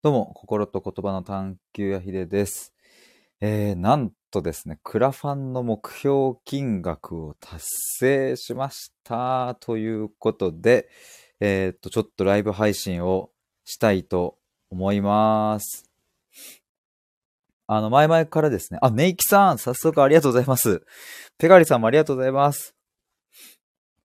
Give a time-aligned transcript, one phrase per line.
[0.00, 2.72] どうも、心と言葉の探求やひでです。
[3.40, 7.64] えー、なんとですね、クラファンの目標金額を達
[7.98, 9.56] 成しました。
[9.58, 10.88] ということで、
[11.40, 13.32] えーっと、ちょっとライブ配信を
[13.64, 14.38] したいと
[14.70, 15.90] 思います。
[17.66, 20.86] あの、前々からですね、あ、ネイキさん、早速ありがとうございます。
[21.38, 22.76] ペガリさんもありがとうございます。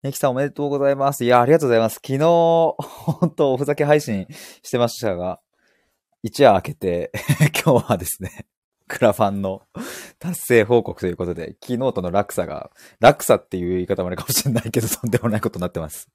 [0.04, 1.24] ネイキさんおめでとうございます。
[1.24, 2.02] いや、ありがとうございます。
[2.06, 4.28] 昨日、本当おふざけ配信
[4.62, 5.40] してましたが、
[6.22, 7.12] 一夜明けて、
[7.64, 8.46] 今日はですね、
[8.88, 9.62] クラファンの
[10.20, 16.10] 達成報告ということで、昨日との落差が、落差っていう言い方もあるかもしれないけど、 とんでもないことになってます。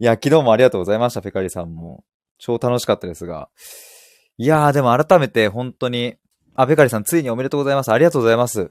[0.00, 2.04] いや、昨日もありがとうございました、ペカリさんも。
[2.38, 3.48] 超楽しかったですが。
[4.36, 6.16] いやー、でも改めて本当に、
[6.54, 7.92] あ、ペカリさんついにおめでとうございます。
[7.92, 8.70] ありがとうございます。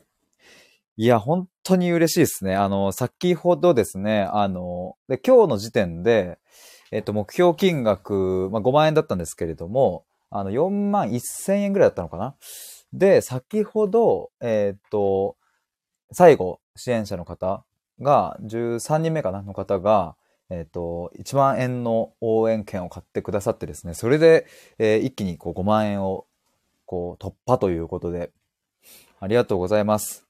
[0.96, 2.56] いや、本当に嬉しいですね。
[2.56, 6.38] あの、先ほどですね、あの、で今日の時点で、
[6.94, 12.36] えっと、目標金額、まあ、5万円だったんですけれども、あの、4万1000円ぐらいだったのかな？
[12.94, 15.36] で、先ほど、えっと、
[16.12, 17.66] 最後、支援者の方
[18.00, 19.42] が、13人目かな？
[19.42, 20.16] の方が、
[20.52, 24.46] えっと、1万円の応援券を買ってくださってですね、それで、
[24.78, 26.28] えー一気にこう5万円を、
[26.86, 28.32] こう、突破ということで、
[29.20, 30.23] ありがとうございます。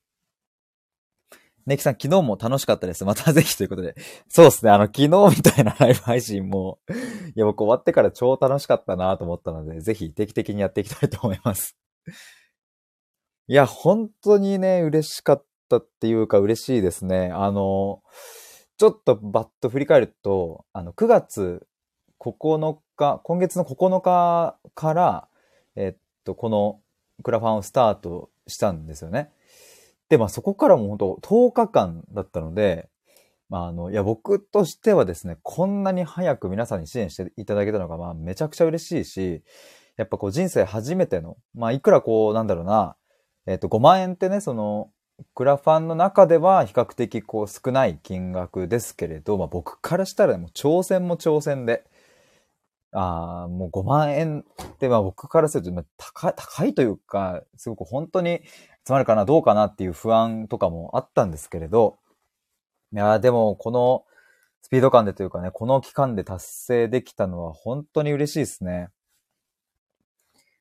[1.65, 3.05] ネキさん、昨日も楽しかったです。
[3.05, 3.95] またぜひということで。
[4.27, 4.71] そうですね。
[4.71, 6.79] あの、昨日みたいなライブ配信も、
[7.35, 11.77] いや、僕終わってから超楽しかったなと思ったので、ぜひ定期的にやっていきたいと思います。
[13.47, 17.31] いや、本当にね、嬉しかったっていうか嬉しいですね。
[17.33, 18.01] あの、
[18.77, 21.65] ちょっとバッと振り返ると、あの、9月
[22.19, 25.27] 9日、今月の9日から、
[25.75, 26.81] えっと、この
[27.23, 29.31] クラファンをスタートしたんですよね。
[30.13, 32.87] で、まあそこからも本当10日間だったので、
[33.49, 39.41] まああの、いや僕としてはですね、こんなに早く皆さんに支援していただけたのが、まあめちゃくちゃ嬉しいし、
[39.97, 42.95] やっぱこう人生初めての、まあいくらこう、なんだろうな、
[43.47, 44.91] えっと5万円ってね、その、
[45.33, 51.85] クラファンの中では比較的こう少ない金額ですけれど、まあ僕からしたらもう挑戦も挑戦で、
[52.91, 58.41] ああ、もう5万円ってまあ僕からすると高い、高いというか、すごく本当に
[58.85, 61.99] 集まるかな、どうかなっていう不安とかもあったんですけれど、
[62.93, 64.05] いやでもこの
[64.61, 68.89] スピード感でというかね、この期間で達成できたのは本当に嬉しいですね。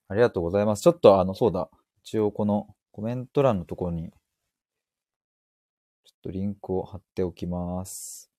[0.09, 0.83] ありがとうございます。
[0.83, 1.69] ちょっとあの、そうだ。
[2.05, 4.11] 一応このコメント欄のところに、
[6.05, 8.31] ちょっとリンクを貼っておきます。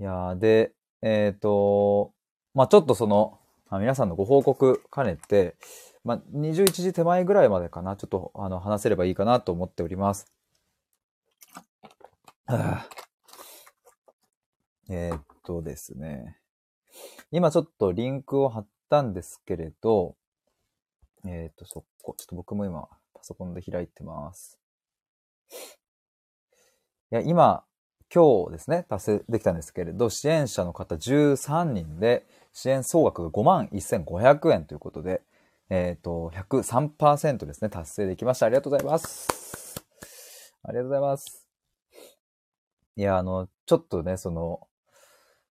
[0.00, 2.12] いやで、えっ、と、
[2.54, 3.40] まあちょっとその、
[3.70, 5.56] まあ皆さんのご報告兼ねて、
[6.04, 10.26] まあ21時手前ぐらいまでかな、ちょっとあの話せればいいかなと思っております。
[14.90, 16.38] えーっとですね。
[17.30, 20.16] 今ちょっとリンクを貼ったんですけれど、
[21.26, 24.58] えーっと、そこ、ちょっと僕も今パソコンで開いてます。
[27.10, 27.64] いや、今、
[28.14, 35.22] 今日ですね、達成できたんですけれど、支援者の方13人で、支援総額が5万1500円ということで、
[35.70, 38.46] えっ、と、103%ですね、達成できました。
[38.46, 39.84] ありがとうございます。
[40.62, 41.46] ありがとうございます。
[42.96, 44.60] いや、あの、ちょっとね、その、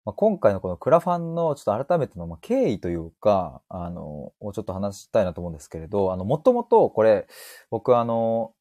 [0.04, 7.26] まあ、今回のこのクラファンのちょっと改めてのまあ経緯というか、あの、をちょっと話したいなと思うんですけれど、あの、もともとこれ、
[7.70, 8.52] 僕あの、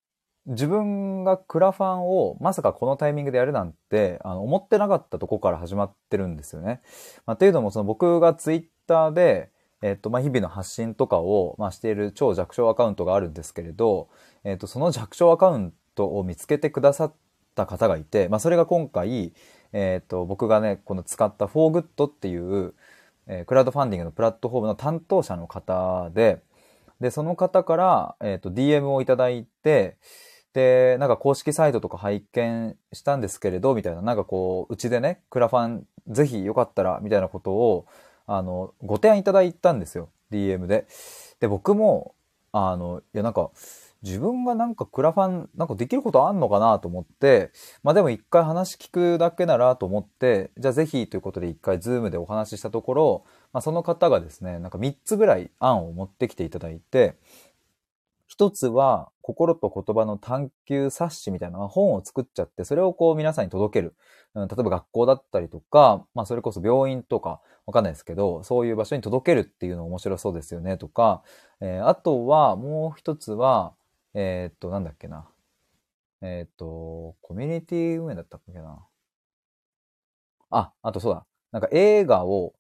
[0.48, 6.82] 自分がクラファンをまさかこのタイミングでやるなんて、あの、思ってなかったとこから始まってるんですよね。
[7.26, 9.52] まあ、というのも、その僕がツイッターで、
[9.84, 14.10] えっと、まあ、日々の発信とかを、まあ、している超弱小アカウントがあるんですけれど、
[14.44, 17.14] えっと、その弱小アカウントを見つけてくださっ
[17.56, 19.34] た方がいて、まあ、それが今回、
[19.74, 22.74] えっと、僕がね、この使った ForGood っていう、
[23.28, 26.42] えークラウドファンディングのプラットフォームの担当者の方で、
[27.00, 29.98] で、その方から、えっと、DM をいただいて、
[30.54, 37.86] で、なんか公式サイトとか拝見したんですけれど、みたいな、なんかこう、うちでね、クラファン、ぜひよかったら、みたいなことを、
[38.28, 40.10] あの、ご提案いただいたんですよ。
[40.32, 40.88] DM で。
[41.40, 42.16] で、僕も、
[42.52, 43.52] あの、いや、なんか、
[44.04, 47.52] 自分がなんかクラファン、なんかできることあんのかなと思って、
[47.84, 57.16] まあでも一回話聞くだけならと思って、じゃあぜひということで一回ズームでお話ししたところ、まあその方がですね、なんか3つぐらい案を持ってきていただいて、
[58.32, 63.94] 一つは心と言葉の探求冊子みたいな本を作っちゃって、それをこう皆さんに届ける。
[64.36, 71.24] うん、例えば学校だったりとか、まあそれこそ病院とか、わかんないですけど、そういう場所に届けるっていうの面白そうですよねとか、
[71.60, 73.74] えーあとはもう一つは、
[74.14, 75.28] えーっと、なんだっけな。
[76.22, 78.80] えーっと、コミュニティ運営だったっけな。
[80.52, 81.26] あ、あとそうだ。
[81.52, 82.54] なんか映画を、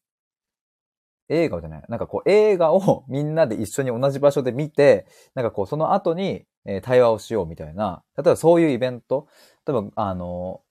[1.31, 1.83] 映画じゃない。
[1.89, 5.05] なんかこう映画を みんなで一緒に同じ場所で見て、
[5.35, 9.27] なんかこうその後に、えー対話をしようみたいな、例えばそういうイベント、
[9.67, 10.61] 例えばあの、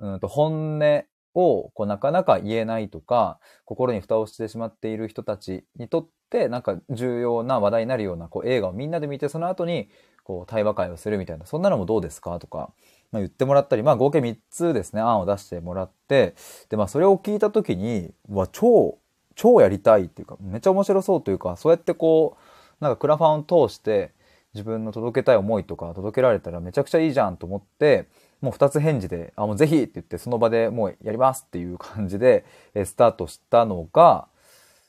[0.00, 1.04] うんと本音
[1.34, 9.88] をこうなかなか言えないとか、心に蓋をしてしまっている人たちにとって、なんか重要な話題になるようなこう映画をみんなで見て、その後に
[10.24, 12.72] こう対話会をするみたいな、そんなのもどうですかとか、
[13.12, 16.34] まあ、言ってもらったり、まあ合計3つですね、案を出してもらって、
[16.68, 18.99] で、まあそれを聞いたときに、うわ、超、
[19.40, 22.36] 超やりたいっていうか、めっちゃ面白そうというか、そうやってこ
[22.78, 24.12] う、なんかクラファンを通して
[24.52, 28.06] 自分の届けたい思いとか届けられたらめちゃくちゃいいじゃんと思って、
[28.42, 32.44] もう2つ返事で、あ、もうぜひって言ってその場でもうやりますっていう感じで
[32.74, 34.28] えスタートしたのが、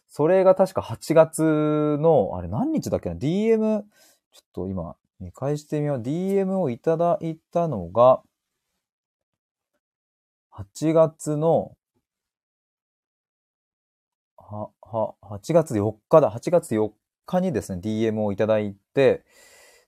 [0.09, 5.97] それが確か8月の、あれ何日だっけな ?DM、ちょっと今見返してみよう。
[5.99, 8.21] DM をいただいたのが、
[10.51, 11.77] 8月の、
[14.51, 16.29] は、は、8月4日だ。
[16.29, 16.91] 8月4
[17.25, 19.23] 日にですね、DM をいただいて、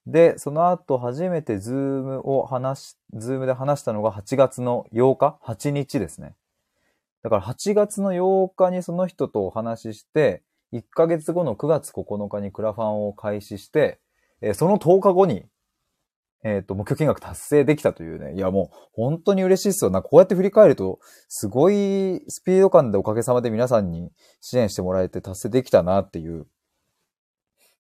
[0.07, 6.35] で、その後初めてズームを話し、ズームで話したのが8月の8日 ?8 日ですね。
[7.23, 10.43] だから8月の8日にその人とお話しして、
[10.73, 13.99] 1ヶ月後の9月9日にクラファンを開始して、
[14.41, 15.45] えーその10日後に、
[16.43, 18.35] えっ、と、目標金額達成できたというね。
[18.35, 19.89] いや、もう、本当に嬉しいですよ。
[19.91, 20.99] な、こうやって振り返ると、
[21.29, 24.11] すごいスピード感でおかげさまで皆さんに
[24.41, 26.45] 支援してもらえて達成できたなっていう。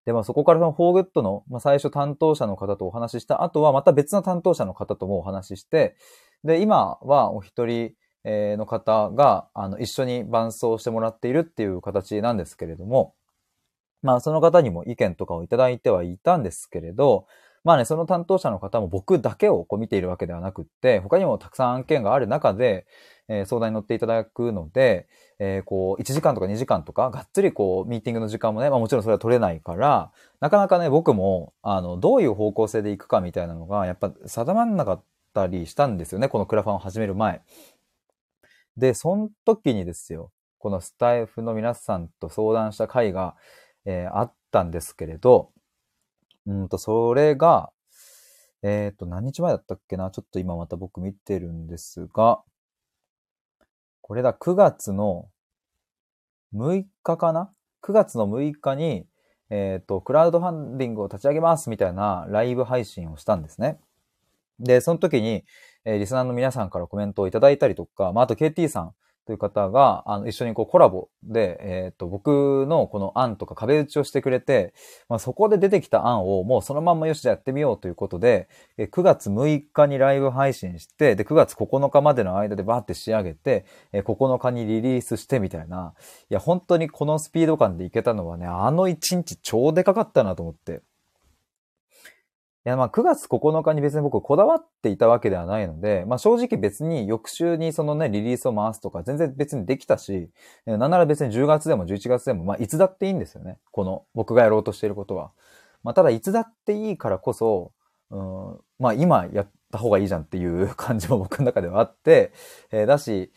[0.05, 5.95] で、まあそこからそのフォーグッドの、まあ最初担当者の方とお話しした後は、また別の担当者の方ともお話しして、
[6.45, 7.91] で、今はお一人、
[8.25, 13.15] えーの方が、あの、一緒に伴走してもらっているっていう形なんですけれども、
[14.01, 17.27] まあその方にも意見とかをいただいてはいたんですけれど、
[17.63, 22.85] まあね、その担当者の方も僕だけをこう見ているわけではなくって、他にもたくさん案件がある中で、
[23.29, 25.07] えー相談に乗っていただくので、
[25.39, 30.11] えーこう、1時間とか2時間とか、がっつりこう、ミーティングの時間もね、まあもちろんそれは取れないから、
[30.41, 37.41] なかなかね、僕も、あの、どういう方向性でいくかみたいなのが、やっぱ定まんなかったりしたんですよね、このクラファンを始める前。
[38.77, 43.35] で、その時にですよ、このスタイフの皆さんと相談した回が、
[43.85, 45.49] えーあったんですけれど、
[46.47, 47.71] うんと、それが、
[48.61, 50.09] えっ、と、何日前だったっけな？
[50.11, 52.41] ちょっと今また僕見てるんですが、
[54.01, 55.29] これだ、9月の
[56.53, 57.51] 6日かな
[57.81, 59.05] ?9 月の6日に、
[59.49, 63.79] えっ、と、クラウドファンディングを立ち上げますみたいなライブ配信をしたんですね。
[64.59, 65.43] で、その時に、
[65.85, 68.93] えーリスナーの皆さんからコメントをいただいたりとか、まあ、あと KT さん
[69.25, 74.73] という方が、あの、一緒にこうコラボで、えっ、と、僕のこの案とか壁打ちをしてくれて、
[75.07, 85.93] まあ、そこで出てきた案をもうそのまんまよしじゃやってみようということで、え9月6日にライブ配信して、で、9月9日までの間でバーって仕上げて、え9日にリリースしてみたいな。
[86.29, 90.81] いや、本当にこのスピード感でいけたのはね、あの1日超でかかったなと思って。
[92.65, 100.29] いや、まあ9月9日に別に僕こだわっていたわけではないので、まあ正直別に翌週にそのね、リリースを回すとか全然別にできたし、
[100.65, 103.57] なんなら別に10月でも11月でも、まあいつだっていいんですよね。
[103.71, 105.31] この僕がやろうとしていることは。
[105.83, 107.73] まあただいつだっていいからこそ、
[108.11, 112.31] うん、まあ今やった方がいいじゃんっていう 感じも僕の中ではあって、
[112.71, 113.33] えーだし、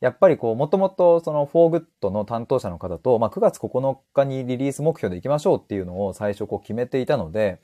[0.00, 7.60] やっぱりこう、もともとそのフォーグッドの担当者の方と、まあ9月9日にリリース目標でいきましょうっていうのを最初こう決めていたので、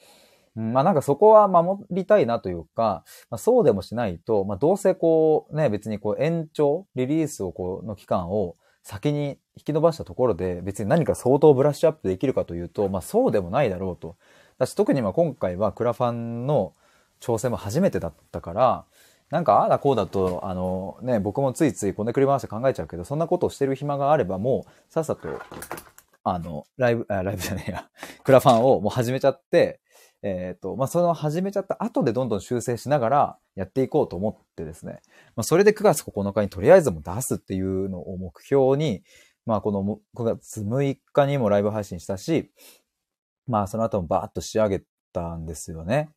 [0.57, 14.17] まあなんかそこは守りたいなというか、まあ、そうでもしないと、まあどうせこうね、別にこう延長、リリースをこうの期間を先に引き伸ばしたところで別に何か相当ブラッシュアップできるかというと、まあそうでもないだろうと。
[14.59, 16.73] だし特にまあ今回はクラファンの
[17.21, 18.85] 挑戦も初めてだったから、
[19.31, 25.29] なんかああだこうだと、あのね、僕もついついこねくり回して考えちゃうけど、そんなことをしてる暇があればもうさっさと、
[26.23, 27.89] あの、ライブ、あライブじゃねえや、
[28.23, 29.81] クラファンをもう始めちゃって、
[30.23, 35.00] えっ、と、まあ、その始めちゃった後でどんどん修正しながらやっていこうと思ってですね。
[35.37, 39.02] まあ、それで9月9日にとりあえずも出すっていうのを目標に、
[39.44, 42.50] まあ、この9月6日にもライブ配信したし、
[43.46, 44.82] まあ、その後もバーッと仕上げ
[45.12, 46.11] たんですよね。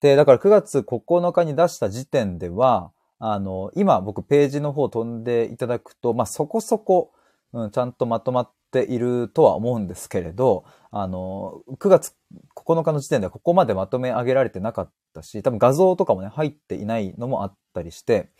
[0.00, 7.12] で、だから9月9日に出した時点では、あの、今僕ページの方飛んでいただくと、まあ、そこそこ、
[7.52, 12.14] うん、ちゃんとまとまっているとは思うんですけれど、あの、9月
[12.54, 18.30] 9日の時点ではここまでまとめ上げられてなかったし、多分画像とかもね、入っていないのもあったりして、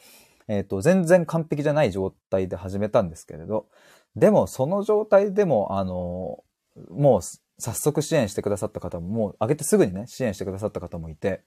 [0.49, 3.69] えっ、と、全然完璧じゃない状態で始めたんですけれど、
[4.17, 6.43] でもその状態でも、あの、
[6.91, 7.21] もう
[7.59, 11.43] 早速支援してくださった方も、もう上げてすぐにね、支援してくださった方もいて、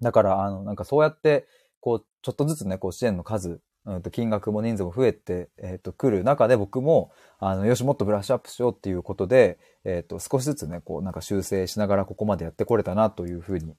[0.00, 1.46] だから、あの、なんかそうやって、
[1.80, 13.74] こう、ちょっとずつね、こう支援の数うんと金額も人数も増えて、えっ、と、来る中で僕も、あの、よし、もっとブラッシュアップしようっていうことで、えっ、と、少しずつね、こう、なんか修正しながらここまでやってこれたなというふうに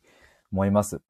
[0.52, 1.02] 思います。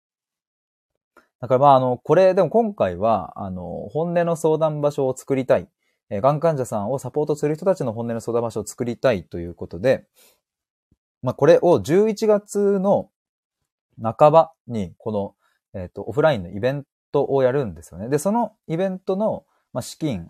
[1.42, 5.68] だからまあ、あの、これ、でも今回は、あの、本音の相談場所を作りたい。
[6.10, 10.06] えー、がん患者さんをサポートする人たちの本音の相談場所を作りたいということで、
[11.24, 13.10] まあ、これを11月の
[14.02, 15.36] 半ばに、この、
[15.74, 18.10] えっ、ー、と、オフラインのイベントをやるんですよね。
[18.10, 20.30] で、そのイベントの、まあ、資金、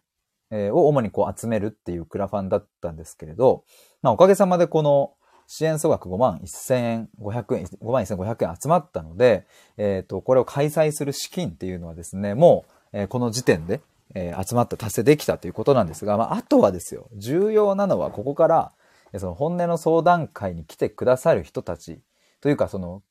[0.72, 3.64] を主にこう集めるっていうクラファンだったんですけれど、
[4.04, 5.14] まあ、おかげさまでこの
[5.48, 9.46] 支援総額5万1000円、500円、5万1500円集まったので、
[9.78, 13.82] えっ、ー、と、これを開催する資金っていうのはですね、もう、えー、この時点で、
[14.16, 18.72] えー、集まった、達成できたということなんですが、まあ、あとはですよ、重要なのはここから、
[19.18, 22.02] その本音の相談会に来てくださる人たち、
[22.42, 23.04] というかその、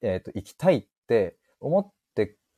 [0.00, 1.92] えっ、ー、と、行きたいって思って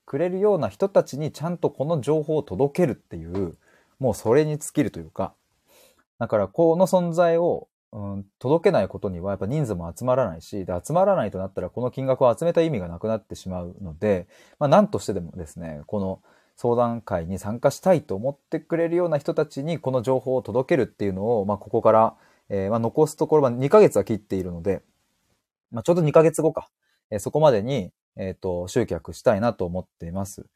[0.07, 3.57] くれるような人たちにちゃんとこの情報を届けるっていう、
[3.99, 5.35] もうそれに尽きるというか、
[6.19, 16.23] だからこの存在を、うん、届けないことにはやっぱ人数も集まらないし、で、集まらないとなったらこの金額を集めた意味がなくなってしまうので、まあ何としてでもですね、この
[16.57, 22.15] 相談会に参加したいと思ってくれるような人たちにこの情報を届けるっていうのを、まあここから、
[22.49, 24.83] えー、まあ残すところは2ヶ月は切っているので、
[25.73, 26.69] まあちょうど2ヶ月後か、
[27.11, 30.47] えー、そこまでに、えっ、ー、と、集客したいなと思っています。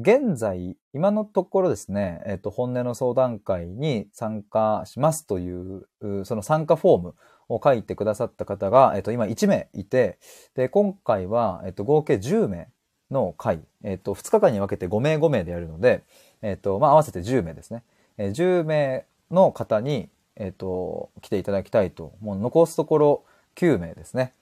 [0.00, 5.88] 現在、今のところですね、えっ、と、本音の相談会に参加しますという、
[6.24, 7.14] その参加フォーム
[7.48, 10.18] を書いてくださった方が、えっ、と、今1名いて、
[10.54, 12.68] で、今回は、えっ、と、合計10名
[13.10, 16.04] の会、えっ、と、2日間に分けて5名5名でやるので、
[16.42, 17.82] えっ、と、まあ、合わせて10名ですね。
[18.18, 23.24] え、10名の方に、えっ、と、来ていただきたいと、もう残すところ
[23.56, 24.32] 9名ですね。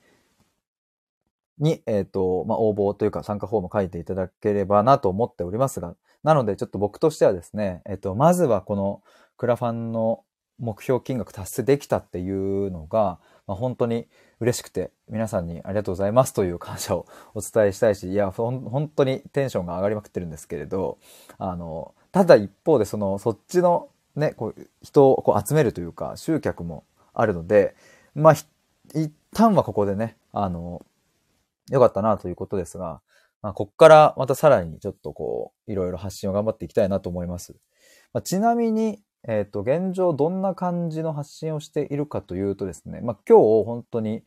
[1.58, 9.02] に、えっ、ー、と、まあ、応募というか参加フォーム書いていただければなと思っておりますが、なのでちょっと僕としてはですね、えっ、ー、と、まずはこの
[9.36, 10.22] クラファンの
[10.58, 14.06] 目標金額達成できたっていうのが、まあ、本当に
[14.40, 20.98] 嬉しくて、皆さんにありがとうございますという感謝をお伝えしたいし、いや、本当にテンションが上がりまくってるんですけれど、
[21.38, 27.76] あの、ただ一方でその、そっちのね、こう、人をこう集めるというか、集客もあるので、
[28.14, 28.34] まあ、
[28.94, 30.84] 一旦はここでね、あの、
[31.70, 33.00] 良かったなということですが、
[33.42, 37.54] まあ、こっからまたさらにちょっとこう、いろいろ発信を頑張っていきたいなと思います。
[38.12, 44.23] まあ、ちなみに、えっ、ー、と、現状どんな感じの発信をしているかというとですね、まあ、今日本当に、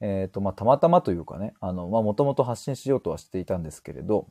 [0.00, 4.28] えっ、ー、と、まあ、たまたまというかね、あの、まあ、もともと発信しようとはしていたんですけれど、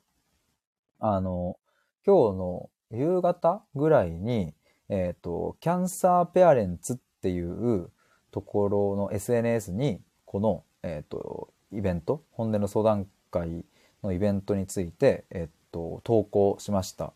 [0.99, 1.57] あの、
[2.05, 4.53] 今日の夕方ぐらいに、
[4.89, 7.89] えっ、ー、と、キャンサーペアレンツっていう
[8.31, 13.65] ところの SNS に、この、えっ、と、イベント、本音の相談会
[14.03, 17.13] のイベントについて、えっと、投稿しました。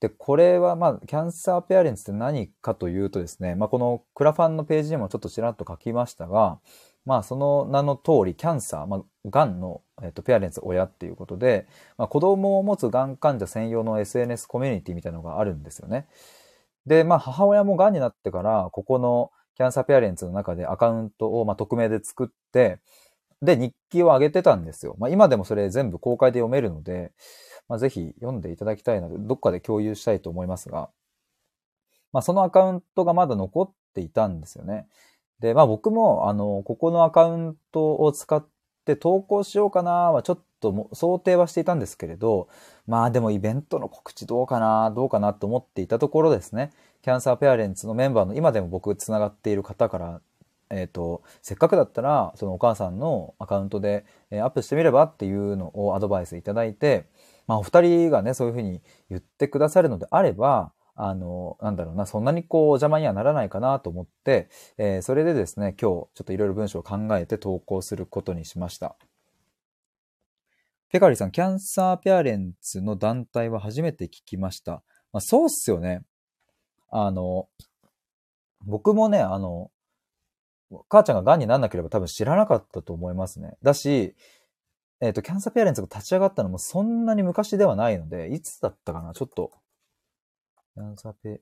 [0.00, 6.58] で、これは、まあ、キャンサーペアレンツって何かというとですね、まあ、このクラファンのページにもちょっとちらっと書きましたが、
[7.06, 11.66] まあ、その名の通り、キャンサー、まあ、がんの、えっと、ペアレンツ親っていうことで、
[11.96, 16.06] まあ、子供を持つがん患者専用の SNS コミュニティみたいなのがあるんですよね。
[16.86, 22.80] で、まあ、母親もがんになってから、ここのキャンサーペアレンツの中でアカウントを、まあ、匿名で作って、
[23.42, 24.96] で、日記を上げてたんですよ。
[24.98, 27.12] まあ、今でもそれ全部公開で読めるので、
[27.68, 30.90] まあ、ぜひ読んでいただきたいので、どっかで共有したいと思いますが、
[32.12, 34.86] まあ、そのアカウントがまだ残っていたんですよね。
[35.40, 38.46] で、まあ僕も、あの、ここのアカウントを使っ
[38.84, 42.48] て投稿しようかなはちょっとも想定はしていたんですけれど、
[42.86, 46.72] まあでもイベントの告知どうかな、どうかなと思っていたところですね、
[47.02, 50.20] キャンサーペアレンツのメンバーの今でも僕繋がっている方から
[50.70, 57.06] えっ、ー、と、せっかくだったら、そのお母さんのアカウントで、えアップしてみればっていうのをアドバイスいただいて、
[57.46, 68.96] まあ、お二人がね、そういうふうに言ってくださるのであれば、あの、なんだろうな、そんなにこう邪魔にはならないかなと思って、えー、それでですね、今日ちょっといろいろ文章を考えて投稿することにしました。
[70.90, 74.84] ペカリさん、キャンサーペアレンツの団体は初めて聞きました。
[75.12, 76.04] まあ、そうっすよね。
[76.88, 77.48] あの、
[78.64, 79.72] 僕もね、あの、
[80.88, 83.56] 母ちゃんが癌にならなければ多分知らなかったと思いますね。
[83.62, 84.14] だし、
[85.00, 89.12] えっ、ー、と、キャンサーペアレンツが立ち上がったのもそんなに昔ではないので、いつだったかな？
[89.12, 89.50] ちょっと。
[90.74, 91.40] キャンサーペ、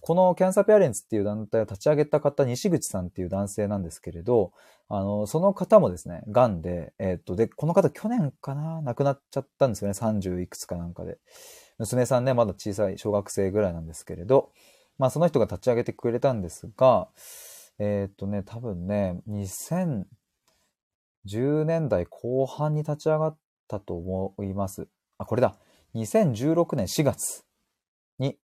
[0.00, 4.52] このキャンサーペアレンツっていう団体を立ち上げた方、西口さんっていう男性なんですけれど、
[4.88, 8.82] あの、その方もですね、癌で、えっ、ー、と、で、この方去年かな？
[8.82, 9.94] 亡くなっちゃったんですよね。
[9.98, 11.18] 30いくつかなんかで。
[11.78, 14.50] 娘さんね、まだ小さい小学生ぐらいなんですけれど、
[14.98, 17.08] まあその人が立ち上げてくれたんですが、
[17.84, 20.04] えー、っとね、多分ね、2010
[21.64, 23.36] 年代後半に立ち上がっ
[23.66, 24.86] たと思います。
[25.18, 25.56] あ、これだ。
[25.96, 27.44] 2016年4月
[28.20, 28.38] に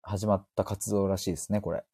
[0.00, 1.84] 始まった活動らしいですね、これ。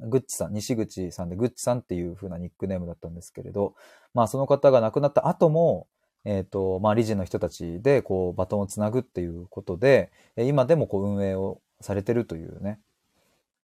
[0.00, 3.74] グッチさん、西口さんでグッチさんっていう風なニックネームだったんですけれど、
[4.12, 5.88] まあその方が亡くなった後も、
[6.26, 12.80] えっ、ー、と、まあ理事の人たちでこうバトンをつなぐっていうことで、今でもこう運営をされてるというね。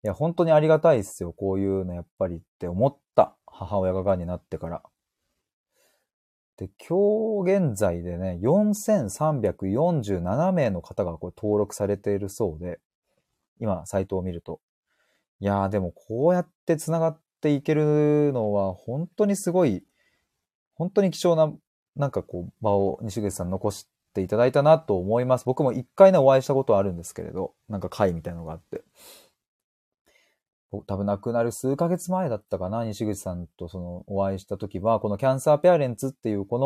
[0.05, 1.33] いや、本当にありがたいですよ。
[1.33, 3.37] こういうのやっぱりって思った。
[3.47, 4.83] 母親が癌になってから。
[6.57, 12.81] で、今日現在でね、4347名の方がこれ登録されているそうで、
[13.61, 14.61] 今、サイトを見ると。
[15.41, 19.85] いやー、でもこうやって繋がっていけるのは本当にすごい、
[20.75, 21.53] 本当に貴重な、
[21.95, 25.45] なんかこう、場を西口さん残していただいたなと思います。
[25.45, 28.83] 僕も一回ね、お会いしたことあるんですけれど、なんか会みたいなのがあって。
[30.71, 36.59] 多分亡くなる数ヶ月前だったかな、西口さんとそのお会いした時は、このキャンサーペアレンツっていうこ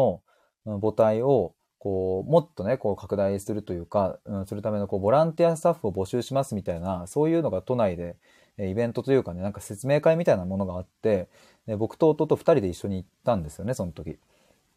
[0.64, 8.16] の母体を、こう、もっとね、こう拡大するというか、うん、するためのこうボランティアスタッフを募集しますみたいな、そういうのが都内で、
[8.58, 11.28] イベントというかね、なんか説明会みたいなものがあって、
[11.66, 14.18] で僕と弟と二人で一緒に行ったんですよね、その時。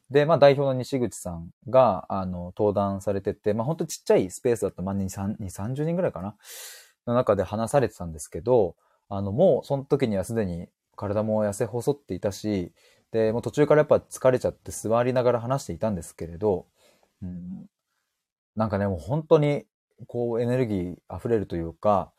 [0.09, 6.35] で、まあ代表の西口さんが、あの、登壇されてて、まあ本当ちっちゃいスペースだった、まあ2、30人ぐらいかな
[7.07, 8.75] の中で話されてたんですけど、
[9.15, 12.73] あの、もうその時にはすでに体も痩せ細っていたし、
[13.11, 16.65] で、もう途中からやっぱ疲れちゃって座りながら話していたんですけれど、
[17.21, 17.67] うん、
[18.55, 19.65] なんかね、もう本当に
[20.07, 22.11] こうエネルギー溢れるというか、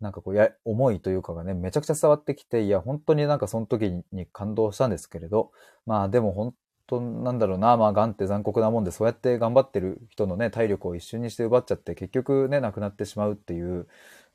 [0.00, 5.52] なんかこうや、思いというかがね、めちゃくちゃ伝わってきて、いや、本当になんかその時に感動したんですけれど、
[5.86, 6.52] まあでも本
[6.88, 13.86] 当なんだろうな、まあ、癌って残酷なもんで、そうやって頑張ってる人のね、体力を一瞬にして奪っちゃって、結局ね、亡くなってしまうっていう、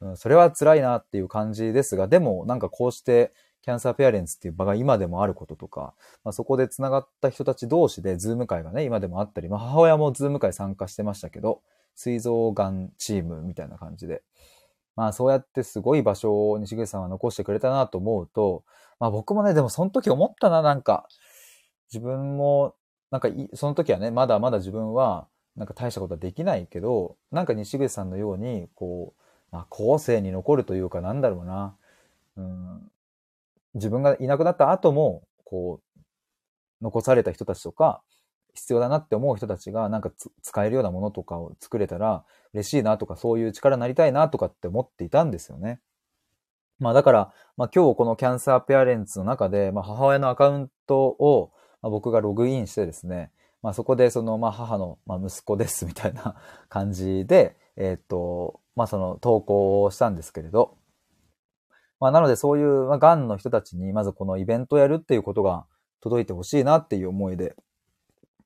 [0.02, 3.34] うん、それは辛いなっていう感じですが、でもなんかこうして、
[3.64, 5.94] キャンサーペアレンツっていう場が今でもあることとか、
[6.24, 11.62] まあ、そこで繋がった人たち同士でズーム会がね、今でもあったり、まあ、母親もズーム会参加してましたけど、
[11.96, 14.22] 膵臓がんチームみたいな感じで。
[14.96, 18.64] まあそうやってすごい場所を西口さんは残してくれたなと思うと、
[19.00, 21.08] まあ僕もね、でもその時思ったな、なんか、
[21.94, 22.74] 自分も、
[23.12, 31.76] なんかその時はね、まだまだ自分は、なんか大したことはできないけど、なんか西口さんのように、こう、まあ、後世に残るというか、なんだろうな、
[32.38, 32.92] うん、
[33.76, 36.00] 自分がいなくなった後も、こう、
[36.82, 38.02] 残された人たちとか、
[38.56, 45.80] 必要だなって思う人たちが、なんか使えるようなものとかを作れたら、嬉しいなとか、そういう力になりたいなとかって思っていたんですよね。
[46.80, 51.52] まあだから、まあ今日このキャンサーペアレンツの中で、まあ母親のアカウントを、
[51.84, 53.30] まあ、僕がログインしてですね、
[53.62, 56.36] まあそこでその、まあ母の、まあ、息子ですみたいな
[56.70, 60.78] 感じで、えっ、と、まあその投稿をしたんですけれど、
[62.00, 65.66] まあなのでそういう、まあ、癌の人たちにまずこのイベントをやるっていうことが
[66.02, 67.56] 届いてほしいなっていう思いで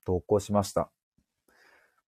[0.04, 0.90] 投稿しました。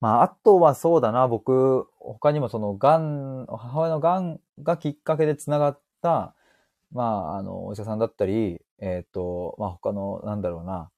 [0.00, 6.34] まああとはそうだな、僕、他にもその癌、母親の癌がきっかけで繋がった、
[6.92, 7.02] ま
[7.34, 10.90] ああの、お医者さんだったり、えっ、ー、と、まあ他の、なんだろうな、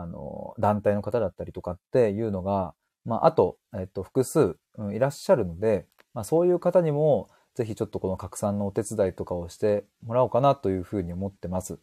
[0.00, 11.78] あの、団体の方だったりとかっていうのが、まあ、あと、えっと、複数、うん、いらっしゃるので、まあ、そういう方にも、ぜひちょっとこの拡散のお手伝いとかをしてもらおうかなというふうに思ってます。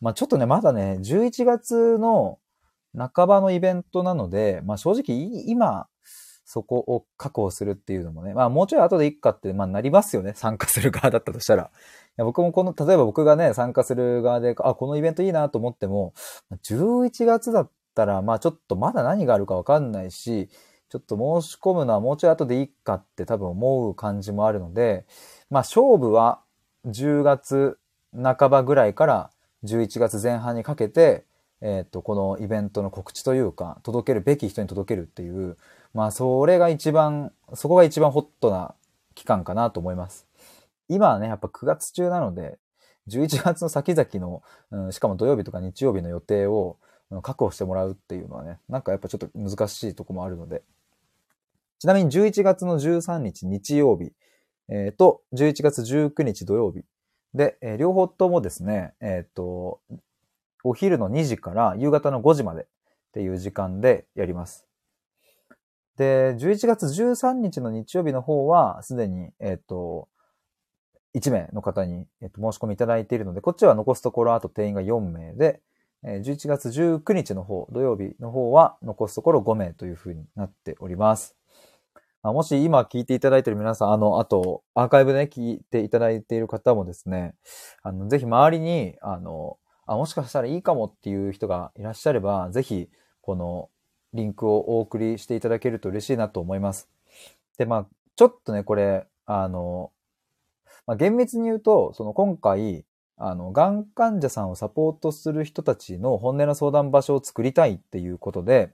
[0.00, 2.38] まあ、ちょっとね、まだね、11月の
[2.96, 5.86] 半ばのイベントなので、まあ、正直今、
[6.52, 10.32] そこを確保するっていうのもね、まあもうちょい後でいっかって、まあなりますよね。
[10.34, 11.62] 参加する側だったとしたら。
[11.62, 11.66] い
[12.16, 16.12] や僕もこの、例えば僕がね、参加する側で、あ、このイベントいいなと思っても、
[16.64, 20.48] 11月だったら、まあちょっとまだ何があるかわかんないし、
[20.88, 25.06] ちょっと申し込むのはもうちょい後でいいかって多分思う感じもあるので、
[25.50, 26.40] まあ勝負は
[26.84, 27.78] 10月
[28.12, 29.30] 半ばぐらいから
[29.62, 31.26] 11月前半にかけて、
[31.60, 35.56] えっ、と、このイベントの告知というか、届けるべき人に届けるっていう、
[35.92, 38.74] まあ、それが一番、そこが一番ホットな
[39.14, 40.26] 期間かなと思います。
[40.88, 42.58] 今はね、やっぱ9月中なので、
[43.08, 46.78] 11月の先々の、うん、しかも土曜日とか日曜日の予定を
[47.22, 50.62] 確保してもらうっていうのはね、なんかやっぱちょっと難しいとこもあるので。
[51.80, 54.12] ちなみに11月の13日日曜日、
[54.68, 56.84] えー、と、11月19日土曜日。
[57.34, 59.80] で、えー、両方ともですね、えっ、ー、と、
[60.62, 62.66] お昼の2時から夕方の5時までっ
[63.12, 64.66] ていう時間でやります。
[65.96, 70.08] で、11月13日の日曜日の方は、すでに、えっ、ー、と、
[71.14, 75.60] 1名の方に、えー、と申し込みいただいているので、こっちは残すところあと定員が4名で、
[76.04, 81.36] えー、11月19日の方、土曜日の方は残すところ5名というふうになっております。
[82.22, 87.34] あ、もし今聞いていただいている皆さん、あの、あと、アーカイブで、ね、聞いていただいている方もですね、
[87.82, 92.88] あの、ぜひ周りに、あの、あ、もしかしたらいいかもっていう人がいらっしゃれば、ぜひ、
[93.22, 93.70] この
[94.14, 96.88] リンクをお送りしていただけると嬉しいなと思います。
[97.58, 99.92] で、まあ、ちょっとね、これ、あの、
[100.86, 102.84] まあ、厳密に言うと、その今回、
[103.16, 108.70] あの、がん患者さんをサポートする人たちの本音の相談場所を作りたいっていうことで、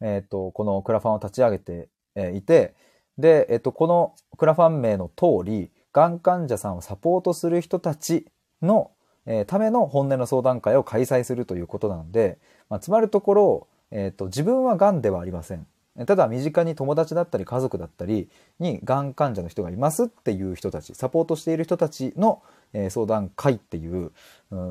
[0.00, 1.88] えっ、ー、と、このクラファンを立ち上げて
[2.34, 2.74] いて、
[3.18, 8.26] で、えっ、ー、と、このクラファン名の通り、がん患者さんをサポートする人たち
[8.62, 8.92] の、
[9.26, 12.38] えー、ための本音の相談会を開催するということなので、
[12.68, 15.66] まあ、つまるところ、えっ、と、自分はがんではありません。
[16.06, 22.42] ただ身近に友達だったり家族だったりにがん患者の人がいますっていう人たちサポートしている人たちの
[22.90, 24.12] 相談会っていう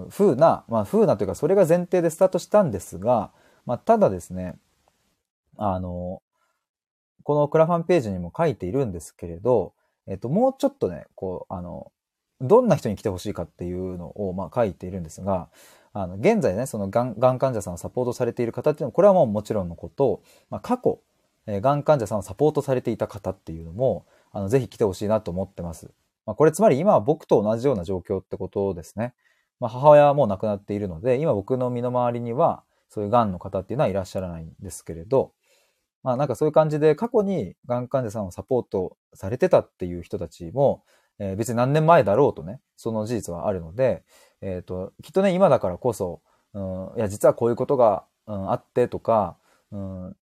[0.09, 3.31] 風なまあ風なというかそれが前提でスタートしたんですが、
[3.65, 4.57] まあ、ただですね
[5.57, 6.21] あの
[7.23, 9.73] このクラファンページにも書いているんですけれど、
[10.07, 11.91] えっと、もうちょっとねこうあの
[12.41, 15.49] どんな人に来てほしいかっていうのを、まあ、書いているんですが、
[15.93, 20.99] あの現在ね、そのがんがん患者さんをサポートされている方っていうのは、これはもうもちろんのこと、まあ、過去、
[21.47, 25.91] えがん患者さんをサポートされていた方っていうのも、あの、ぜひ来てほしいなと思ってます。
[26.25, 29.13] まあ、これつまり今は僕と同じような状況ってことですね。
[29.59, 35.31] まあ、母親はもう亡くなっているので、今僕の身の回りには、そういうがんの方っていうのはいらっしゃらないんですけれど、
[36.03, 40.83] まあなんかそういう感じで過去にがん患者さんをサポートされてたっていう人たちも、
[41.19, 44.03] えー、別に何年前だろうとね、その事実はあるので、
[44.41, 46.21] えっ、ー、と、きっとね、今だからこそ、
[46.53, 49.37] うん、いや、実はこういうことが、うん、あってとか、
[49.71, 50.15] うん、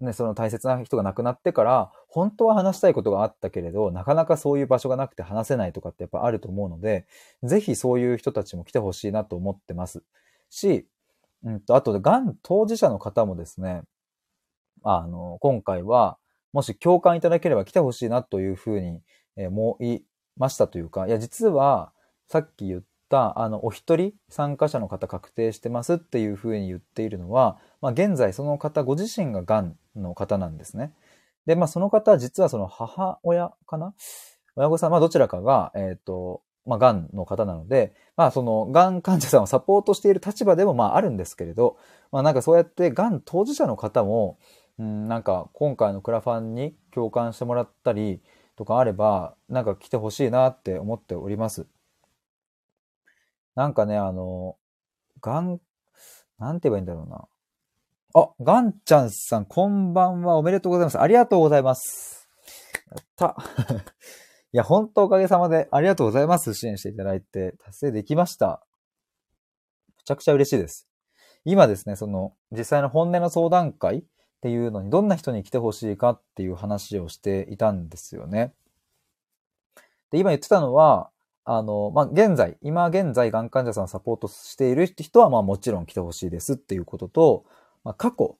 [0.00, 7.06] ね、その大切な人が亡くなってから、本当は話したいことがあったけれど、なかなかそういう場所がなくて話せないとかってやっぱあると思うので、
[7.42, 10.02] ぜひそういう人たちも来てほしいなと思ってます。
[10.50, 10.86] し、
[11.44, 13.82] うんと、あと、がん当事者の方もですね、
[14.82, 16.18] あの、今回は、
[16.52, 19.00] もし共感いただければ来てほしいなというふうに
[19.36, 20.02] 思い
[20.36, 21.92] ましたというか、いや、実は、
[22.26, 30.94] さっき言った、あの、お一人参加者の方確定してますっていうふうに言っているのは、まあ、現在その方ご自身が癌の方なんですね。
[31.46, 33.94] で、まあ、その方実はその母親かな？
[34.56, 41.76] 親御さん、まあ、どちらかが、えっ、ー、と、まあ、癌の方なので、まあ、その、癌患者さんをサポートしている立場でも、まあ、あるんですけれど、
[42.12, 44.38] まあ、なんかそうやって、癌当事者の方も、
[44.78, 48.20] うん、なんか、今回のクラファンに共感してもらったり
[48.62, 51.66] とかあれば、なんか来てほしいなって思っております。
[53.56, 54.56] なんかね、あの、
[55.20, 55.60] がん、
[56.38, 57.26] なんて言えばいいんだろうな。
[58.14, 60.36] あ、ガンちゃんさん、こんばんは。
[60.36, 61.00] おめでとうございます。
[61.00, 62.28] ありがとうございます。
[62.92, 63.36] やった。
[64.52, 66.54] いや、本当おかげさまでありがとうございます。
[66.54, 68.64] 支援していただいて達成できました。
[69.88, 70.88] めちゃくちゃ嬉しいです。
[71.44, 74.04] 今ですね、その、実際の本音の相談会
[74.42, 78.52] っていうのにどんな人に来てほしいかっていう話をしていたんですよね。
[80.10, 81.10] で、今言ってたのは、
[81.44, 87.44] あの、まあ、現在、今現在、がん患者さんをサポートしている人は、まあ、もちろん来てほしいですっていうことと、
[87.84, 88.36] まあ、過去、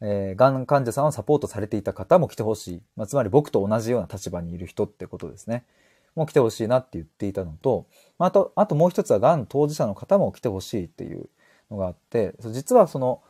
[0.00, 2.82] えー、がん患者さんをサポートされていた方も来てほしい。
[2.96, 5.66] まあ、つまり僕と同じような立場にいる人ってことですね。
[6.14, 7.86] もう来てほしいなって言っていたのと、
[8.18, 11.28] まあ、あと、あともう一つはがん当事者の方も来てほしいっていう
[11.70, 13.22] のがあって、実はその、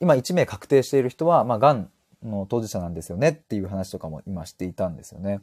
[0.00, 1.90] 今1名確定している人は、まあ、がん
[2.22, 5.40] の当事者なんですよねっていう話とかも今していたんですよね。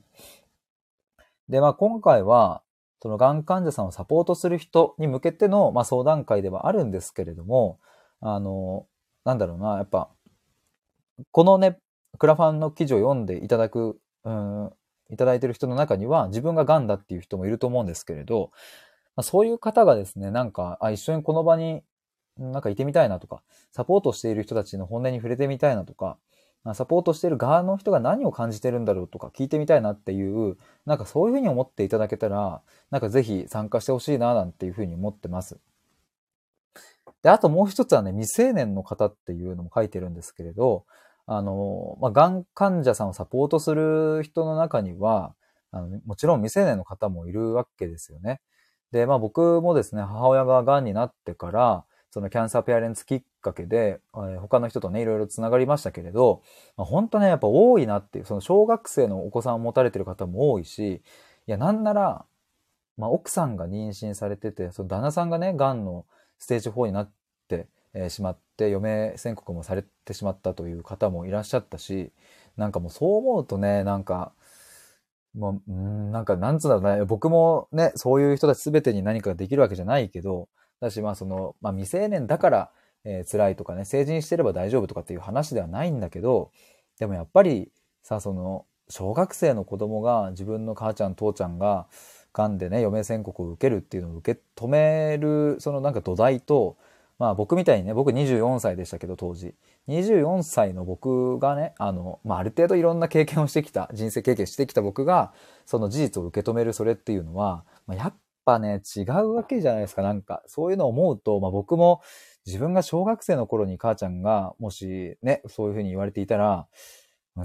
[1.50, 2.62] で、まあ、今回は、
[3.02, 7.80] そのがん患者さんをサポートする人に向けての、まあ、相談会ではあるんですけれども、
[8.20, 8.88] あの、
[9.24, 10.10] なんだろうな、やっぱ、
[11.32, 11.78] このね、
[12.18, 14.74] クラファンの記事を読んでいただく、うん、
[15.12, 18.52] いただいてる人の中には、自分ががんだっていう人もいると思うんですけれど、
[19.16, 21.84] ま、そういう方がですね、なんか、あ、一緒にこの場に
[22.40, 26.18] なんかいてみたいなとか、サポートしている人たちの本音に触れてみたいなとか、
[26.74, 35.60] サポートしている側の人が何を感じてるんだろうとか聞いてみたいなっていう、なんかそういうふうに思っていただけたら、なんかぜひ参加してほしいななんていうふうに思ってます。
[37.24, 40.86] で、あともう一つはね、未成年の方っていうのも書いてるんですけれど、
[41.26, 45.36] あの、まあ、がん患者さんをサポートする人の中には、
[45.72, 48.40] あのもちろん未成年の方もいるわけですよね。
[48.92, 56.42] で、まあ僕もですね、母親が癌になってから、そのキャンサーペアレンツきっかけで、えー、他の人とね、いろいろ繋がりましたけれど、
[56.78, 61.02] まあ、本当ね、やっぱ多いなっていう、その小学生のお子さんを持たれてる方も多いし、
[61.48, 62.26] いや、なんなら、
[62.98, 66.06] まあ、奥さんが妊娠されてて、その旦那さんがね、癌の
[66.40, 67.12] ステージ4になっ
[67.48, 72.12] て、えー、しまって、余命宣告もされてしまったという方もいらっしゃったし、
[72.58, 74.34] なんかもうそう思うとね、なんか、
[75.36, 82.72] もう、んなんか、なんつうんだろうね、僕もね、そういう人たち全てに何かできるわけじゃないけど、だし、まあその、まあ未成年だから、
[83.04, 86.52] えー、辛いとかね、成人してれば大丈夫とかっていう話ではないんだけど、
[87.00, 87.72] でもやっぱり
[88.04, 91.88] さ、その、小学生の子供が自分の母ちゃん、父ちゃんが、
[92.34, 96.78] 癌でね、余命宣告を受けるっていうのを受け止める、そのなんか土台と、
[97.20, 99.56] まあ僕みたいにね、僕24歳でしたけど当時。
[99.88, 105.34] 24歳の僕がね、あの、まあある程度いろんな経験をしてきた、人生経験してきた僕が、
[105.66, 108.14] その事実を受け止めるそれっていうのは、まあ、やっ
[108.48, 110.02] ぱね、違うわけじゃないですか。
[110.02, 112.02] なんか、そういうのを思うと、まあ僕も
[112.46, 116.68] 自分が小学生の頃に母ちゃんが、もしね、そういうふうに言われていたら、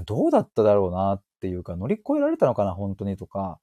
[0.05, 3.59] どうだっただろうなっていうか、乗り越えられたのかな、本当にとか、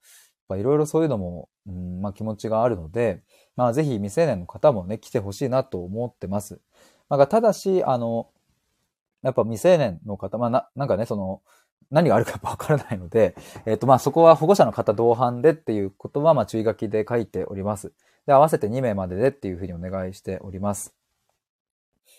[0.51, 3.23] いろいろそういうのも、うん、まあ気持ちがあるので、
[3.57, 6.61] まあぜひ未成年の方もね、来てほしいなと思ってます。
[7.09, 8.29] まあ、ただし、あの、
[9.23, 11.43] やっぱ未成年の方、まあな、なんかね、その、
[11.91, 13.35] 何があるかわからないので、
[13.67, 17.93] えっ、ー、と、まあそこは保護者の方同伴でっていうことは、まあ注意書きで書いております。
[18.27, 20.95] で、合わせて2名まででっていうふうにお願いしております。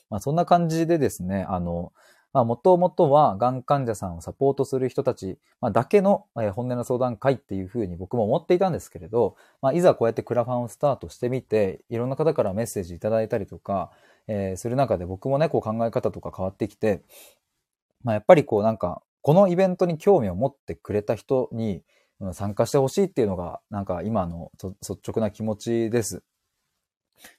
[0.10, 1.94] まあそんな感じでですね、あの、
[2.34, 13.92] まあ、もともとは、がん患者さんをサポートする人たち、まあ、だけの、え、本音の相談会っていうふうに僕も思っていたんですけれど、まあ、いざこうやってクラファンをスタートしてみて、いろんな方からメッセージいただいたりとか、
[14.28, 17.02] えー、する中で僕もね、こう考え方とか変わってきて、
[18.04, 21.84] まあ、やっぱりこうなんか、このイベントに興味を持ってくれた人に
[22.34, 26.24] 参加してほしいっていうのが、なんか今の率直な気持ちです。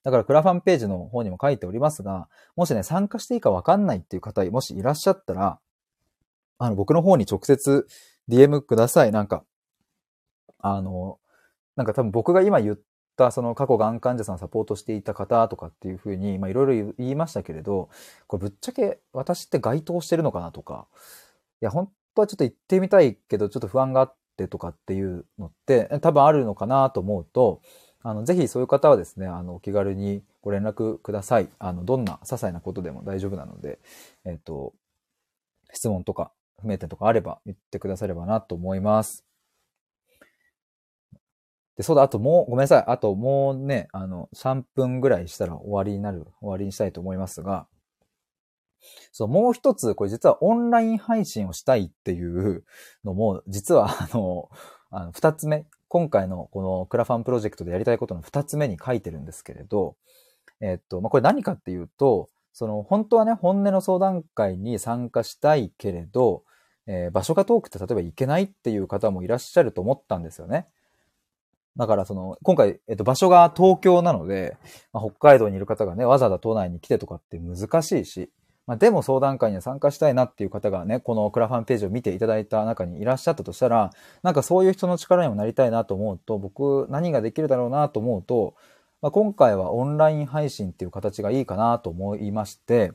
[0.03, 5.59] だからクラファンページの方にも書いておりますが、もしね、参加していいかわかんないっていう方、もしいらっしゃったら、
[6.59, 7.87] あの、僕の方に直接
[8.29, 9.13] DM ください。
[9.13, 9.45] なんか、
[10.59, 11.19] あの、
[11.77, 12.79] なんか多分僕が今言っ
[13.17, 17.89] たその過去がん患者さんサポートしていた方とかっていうふうに、まあいろいろ言いましたけれど、
[18.27, 20.87] これぶっちゃけ私って該当してるのかなとか、
[21.65, 27.63] や、本当はちょっと行ってみたいけど、ちょっと不安があってとかっていうのって多分あるのかなと思うと、
[28.03, 31.49] あの、ぜひそういう方はですね、あの、お気軽にご連絡ください。
[31.59, 33.79] あの、どんな些細なことでも大丈夫なので、
[34.25, 34.75] えっ、と、
[35.73, 39.25] 質問とか、不明点とかあれば言ってくださればなと思います。
[41.77, 42.85] で、そうだ、あともう、ごめんなさい。
[42.87, 47.67] あともうね、あの、3分ぐらいしたら終わりになる、終わりにしたいと思いますが、
[49.13, 52.65] そう、もう一つ、これ実はオンライン配信をしたいっていう
[53.05, 54.49] のも、実はあの、
[54.91, 59.97] あの、二つ目、今回のこのクラファンプロジェクトでやりたいことの二つ目に書いてるんですけれど、
[60.61, 66.45] えっと、まあ、これ何かっていうと、その、本当はね、本音の相談会に参加したいけれど、
[66.87, 70.67] えー、場所が遠くて例えば行けないっていう方もいらっしゃると思ったんですよね。
[71.77, 74.57] だからその、今回、えっと、場所が東京なので、
[74.93, 78.31] まあ、北海道にいる方がね、わざわざ都内に来てとかって難しいし、
[78.67, 83.91] まあ、でも相談会に参加したいなっていう方がね、このクラファンページを見ていただいた中にいらっしゃったとしたら、
[84.23, 88.55] なんかそういう人の力にもなりたいなと思うと、僕何ができるだろうなと思うと、
[89.01, 92.93] まあ、今回はオンライン配信っていう形がいいかなと思いまして、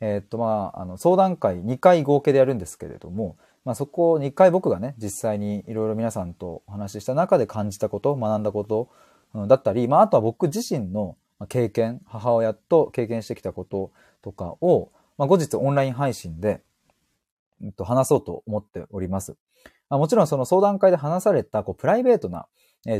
[0.00, 8.88] えー、っとまあ、あの相談会2回合計でやるんですけれども、まあ、そこを2回僕がね、実際にいろいろ皆さんとお話しした中で感じたこと、学んだこと、
[9.34, 11.16] うん、だったり、まあ、あとは僕自身の
[11.48, 13.90] 経験、母親と経験してきたこと
[14.22, 16.62] とかを、まあ、後日オンライン配信で、
[17.62, 19.36] えっと、話そうと思っております。
[19.90, 22.46] まあ、もちろんその相談会で話されたこうプライベートな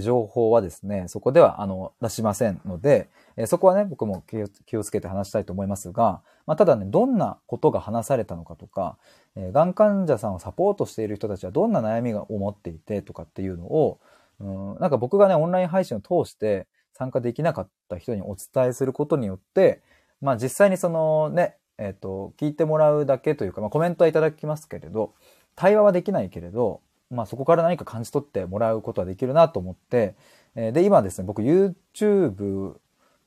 [0.03, 3.09] 情報はですね、そこではあの出しませんので、
[3.47, 4.23] そこはね、僕も
[4.67, 8.99] 気をつけて話したいと思いますが、まあ、ただね、どんなことが話されたのかとか、
[9.35, 13.99] がん患者さんをサポートしている人たちはどんな悩みを持っていてとかっていうのを、
[14.41, 19.81] うん、なんか僕がね、オンライン配信を通して参加できなかった人にお伝えすることによって、
[20.21, 25.15] まあ実際にそのね、えっ、ー、と、聞いてもらうだけというか、まあ、コメントはいただきますけれど、
[25.57, 30.15] 対話はできないけれど、まあ、そこから何か感じ取ってもらうことはできるなと思って、
[30.55, 32.77] え、で、今ですね、僕 YouTube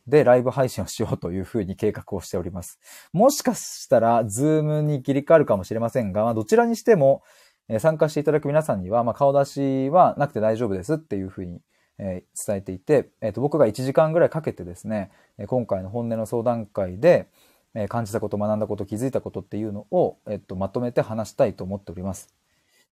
[0.08, 2.80] でライブ配信をしようというふうに計画をしております。
[3.12, 7.24] もしかしたら、ズームに切り替わるかもしれませんが、まあ、どちらにしても、
[7.70, 11.60] え、参加していただく皆さんには、まあ、顔出しはなくて大丈夫ですっていうふうに、
[11.98, 15.12] え、伝えていて、えっ、と、僕が1時間ぐらいかけてですね、
[15.48, 17.28] 今回の本音の相談会で、
[17.76, 22.34] え感じたこと、学んだこと、気づいたことっていうのを、えっと、まとめて話したいと思っております。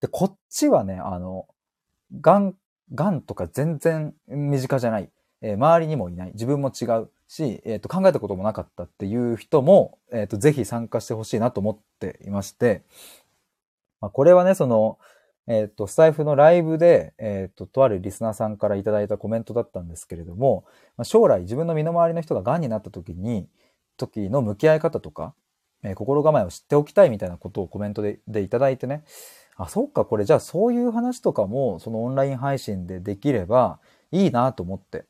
[0.02, 1.48] で、こっちはね、あの、
[2.20, 2.56] がん、
[2.94, 5.10] がんとか全然身近じゃない。
[5.42, 6.32] えー、周りにもいない。
[6.34, 12.84] 自分も違うし、えっ、ー、と、考えたこともなかったっていう人も、えっ、ー、と、ぜひ参加してほしいなと思っていまして、
[14.02, 15.00] まあ、これはね、その、
[15.48, 20.66] えっ、と、スタイフのライブで、えっ、と、とあるリスナーさんからいただいたコメントだったんですけれども、
[20.98, 23.48] まあ、将来自分の身の回りの人が癌になった時に、
[23.98, 25.34] 時の向き合い方とか、
[25.84, 29.04] えー、心構えを知っておきたいみたいなことをコメントででいただいてね、
[29.56, 33.80] あ、そっか、これじゃあそういう話とかもそのオンライン配信でできれば
[34.12, 35.06] いいなと思って、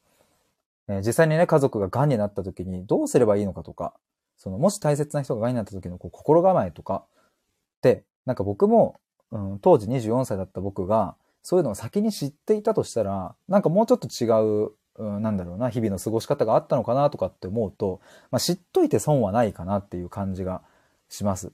[0.87, 3.93] えー、実際にね、家族が癌になった時にどうすればいいのかとか、
[4.37, 7.05] そのもし大切な人が癌になった時のこう心構えとか
[7.77, 8.99] って、なんか僕も、
[9.31, 14.27] うん、当時24歳だった僕が、そういうのを先に知っていたとしたら、なんかもうちょっと違
[14.65, 20.61] う、うん、なんだろうな、日々の過ごし方があったのかなとかって思うと、まあ、知っといて損はないかなっていう感じが
[21.09, 21.51] します。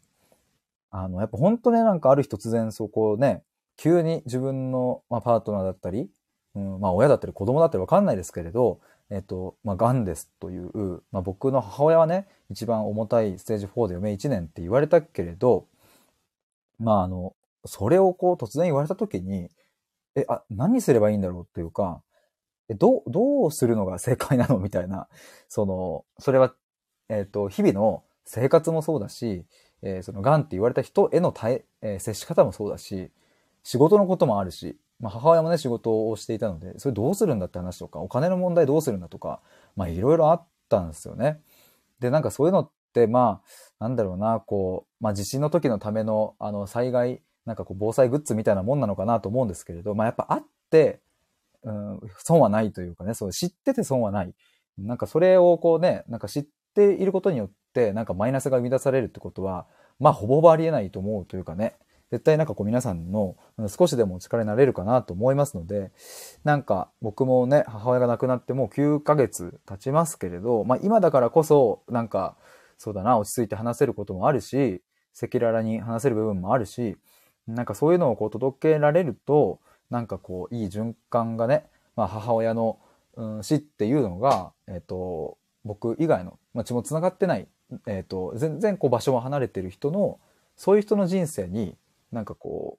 [0.92, 3.44] あの、やっぱ本当ね、なんかある日突然そこをね、
[3.78, 6.10] 急に自分の、まあ、パートナーだったり、
[6.56, 15.68] うん、まあ親だったり子供だったりわかんないですけれど、えっと、まあ、癌ですという、まあ、僕の母親はね、一番重たいステージ4で余命1年って言われたけれど、
[16.80, 17.34] まあ、あの、
[17.66, 19.50] それをこう突然言われた時に、
[20.16, 22.02] え、あ、何すればいいんだろうっていうか、
[22.76, 24.60] どう、どうするのが正解なの？
[24.60, 25.08] みたいな、
[25.48, 26.54] その、それは、
[27.10, 29.46] えっ、と、日々の生活もそうだし、
[29.82, 33.12] えー、その、癌って言われた人への対、えー、接し方もそうだし、
[33.64, 39.42] 仕事のこともあるし、まあ、母親もね、仕事をしていたので、それどうするんだって話とか、お金の問題どうするんだとか、
[39.76, 41.40] まあ、いろいろあったんですよね。
[42.00, 43.42] で、なんかそういうのって、ま
[43.80, 51.00] あ、なんだろうな、こう、まあ、地震の時のための、あの、災害、なんかこう、防災グッズみたいなもんなのかなと思うんですけれど、まあ、やっぱあって、
[51.68, 54.34] うん、損はないというかね、そう、知ってて損はない。
[54.78, 59.68] なんかそれをこうね、なんか知っていることによって、なんかマイナスが生み出されるってことは、
[60.00, 61.76] まあ、ほぼほぼありえないと思うというかね、
[62.12, 63.36] 絶対なんかこう皆さんの
[63.68, 65.92] 少しでもお力になれるかなと思いますので、
[66.44, 72.38] なんか僕もね、母親が亡くなってもう9ヶ月経ちますけれど、まあ今だからこそ、なんか、
[72.78, 74.82] そうだな、落ち着いて話せることもあるし、
[75.22, 76.98] 赤裸々に話せる部分もあるし、
[77.48, 82.80] なんかそういうのをこう届けられると、なんかこう、いい循環がね、まあ母親の、
[83.16, 87.48] うん、死っていうのが、えっ、と、僕以外の、まあ、血も繋がってない、
[87.88, 90.20] えっ、と、全然こう場所も離れてる人の、
[90.56, 91.76] そういう人の人生に
[92.12, 92.78] なんかこ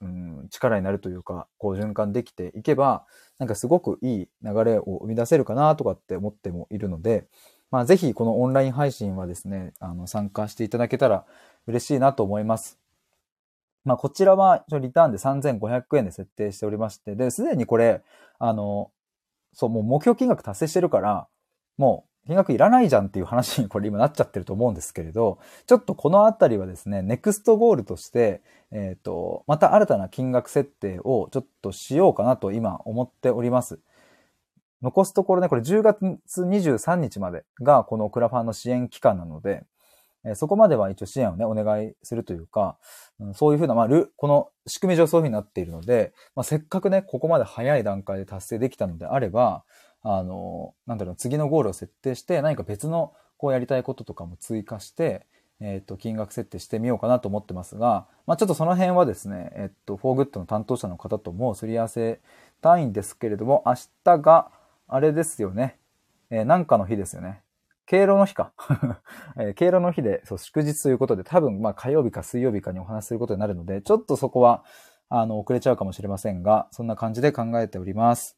[0.00, 3.04] う、うん、力になるというか、こう循環できていけば、
[3.38, 7.26] なんかすごくいい流れを生み出せるかなとかって思ってもいるので、
[7.70, 11.24] まあぜひこのオンライン配信はですね、あの参加していただけたら
[11.66, 12.78] 嬉しいなと思います。
[13.88, 18.02] まあこちらはリターンで3500円で設定しておりまして、で、すでにこれ、
[18.38, 18.90] あの、
[19.54, 21.26] そう、もう目標金額達成してるから、
[21.78, 33.80] もう金額いらないじゃんっていう話にこれ今なっちゃってると思うんですけれど、ちょっとこのあたりはですね、ネクストゴールとして、えっ、ー、と、また新たな金額設定をちょっとしようかなと今思っております。
[34.82, 35.98] 残すところね、これ10月
[36.42, 39.64] 23日までがこのクラファンの支援期間なので、
[40.30, 42.76] えそこまでは一応支援をね、お願いするというか、
[43.20, 49.64] うん、そういうふうな、まあ、この仕組み上そういうふうになっているので、まあ、せっかくね、ここまで早い段階で達成できたのであれば、
[50.02, 55.26] あの、なんだろう、次のゴールを設定して、何か別のこうやりたいこととかも追加して、
[55.60, 62.20] えっ、と、金額設定してみようかなと思ってますが、まあ、ちょっとその辺はですね、えっ、と、フォーグッドの担当者の方ともすり合わせ
[62.60, 64.50] たいんですけれども、明日が、
[64.90, 65.78] あれですよね。
[66.30, 67.42] えー、なんかの日ですよね。
[67.88, 68.52] 敬老の日か。
[69.40, 74.62] えー、敬老の日で、そう、祝日ということで、多分、まあ、火曜日か水曜日かにお話することになるので、ちょっとそこは、
[75.08, 78.36] あの、遅れちゃうかもしれませんが、そんな感じで考えております。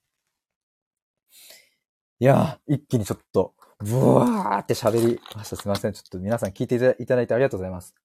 [2.20, 5.56] いやー、一気にちょっと、ブワーって喋りました。
[5.56, 5.94] すいません。
[5.94, 7.96] ちょっと皆さん聞いていただいてありがとうございます。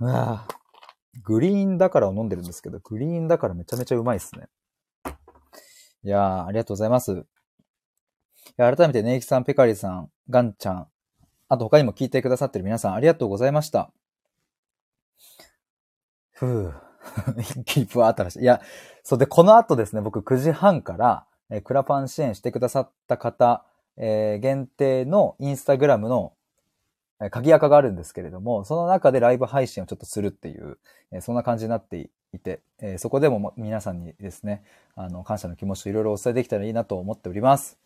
[0.00, 4.48] うわーグリーンだからを飲んでるんですけど、グリーンだからめちゃめちゃうまいっすね。
[6.02, 7.24] いやー、ありがとうございます。
[8.56, 10.88] 改めてネイキさん、ペカリさん、ガンちゃん、
[11.48, 13.90] あと他にも聞いてくださってる皆さんありがとうございました。
[16.32, 16.90] ふぅ。
[17.38, 18.42] 一気にブワーっと話して。
[18.42, 18.60] いや、
[19.02, 23.64] そうで、この後ですね、僕9時半から、えー、クラファン支援してくださった方、
[23.96, 26.34] えー、限定のインスタグラムの、
[27.20, 30.78] えー、鍵垢があるんですけれども、その中でライブ配信をちょっとするっていう、
[31.10, 34.62] えー、そんな感じになっていて、えー、そこでも皆さんにですね、
[34.94, 37.78] あの、感謝の気持ちをいろいろお伝えできたらいいなと思っております。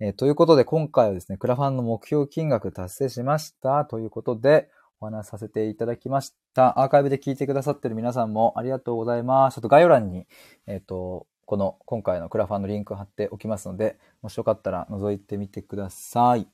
[0.00, 4.68] えー、ということで、今回はですね、クラファンの目標金額達成しましたということで、
[5.00, 6.80] お話しさせていただきました。
[6.80, 9.56] アーカイブで聞いてくださってる皆さんもありがとうございます。
[9.56, 10.26] ちょっと概要欄に、
[10.66, 16.48] えっ、ー、と、この今回のクラファンのリンク貼っておきますので、もしよかったら覗いてみてください。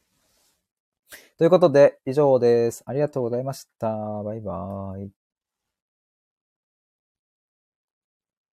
[1.38, 2.82] ということで、以上です。
[2.86, 3.88] ありがとうございました。
[4.22, 5.19] バイバーイ。